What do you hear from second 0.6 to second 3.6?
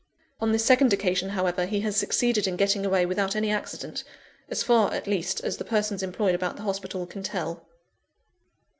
second occasion, however, he has succeeded in getting away without any